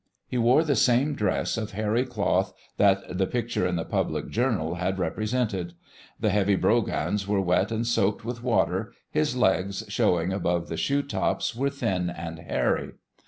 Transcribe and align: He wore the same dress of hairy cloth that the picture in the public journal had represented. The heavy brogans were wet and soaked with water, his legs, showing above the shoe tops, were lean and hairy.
He 0.27 0.39
wore 0.39 0.63
the 0.63 0.75
same 0.75 1.13
dress 1.13 1.57
of 1.57 1.73
hairy 1.73 2.07
cloth 2.07 2.55
that 2.77 3.19
the 3.19 3.27
picture 3.27 3.67
in 3.67 3.75
the 3.75 3.85
public 3.85 4.29
journal 4.29 4.73
had 4.73 4.97
represented. 4.97 5.73
The 6.19 6.31
heavy 6.31 6.55
brogans 6.55 7.27
were 7.27 7.39
wet 7.39 7.71
and 7.71 7.85
soaked 7.85 8.25
with 8.25 8.41
water, 8.41 8.93
his 9.11 9.35
legs, 9.35 9.83
showing 9.89 10.33
above 10.33 10.69
the 10.69 10.75
shoe 10.75 11.03
tops, 11.03 11.55
were 11.55 11.69
lean 11.69 12.09
and 12.09 12.39
hairy. 12.39 12.93